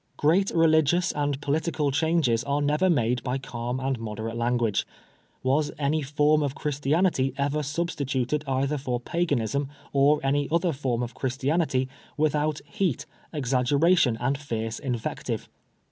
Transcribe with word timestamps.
'Great 0.17 0.49
religious 0.49 1.11
and 1.11 1.39
political 1.41 1.91
changes 1.91 2.43
are 2.45 2.59
never 2.59 2.89
made 2.89 3.21
by 3.21 3.37
calm 3.37 3.79
and 3.79 3.99
moderate 3.99 4.35
lan 4.35 4.57
guage. 4.57 4.83
Was 5.43 5.71
any 5.77 6.01
form 6.01 6.41
of 6.41 6.55
Christianity 6.55 7.35
ever 7.37 7.61
substituted 7.61 8.43
either 8.47 8.79
for 8.79 8.99
Paganism 8.99 9.69
or 9.93 10.19
any 10.23 10.47
other 10.51 10.73
form 10.73 11.03
of 11.03 11.13
Christianity 11.13 11.87
without 12.17 12.61
heat, 12.65 13.05
exaggeration, 13.31 14.17
and 14.19 14.39
fierce 14.39 14.79
invective? 14.79 15.47